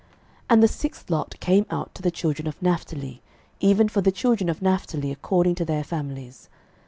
[0.49, 3.21] 06:019:032 The sixth lot came out to the children of Naphtali,
[3.59, 6.49] even for the children of Naphtali according to their families.